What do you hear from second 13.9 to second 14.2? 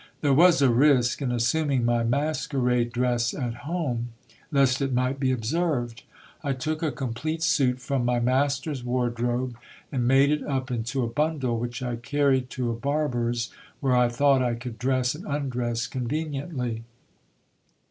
I